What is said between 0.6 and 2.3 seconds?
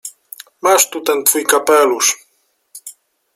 —Masz tu ten twój kapelusz.